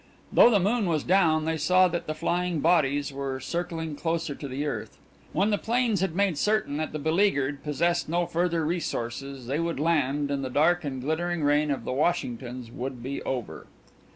[0.33, 4.47] Though the moon was down, they saw that the flying bodies were circling closer to
[4.47, 4.97] the earth.
[5.31, 9.79] When the planes had made certain that the beleaguered possessed no further resources they would
[9.79, 13.67] land and the dark and glittering reign of the Washingtons would be over.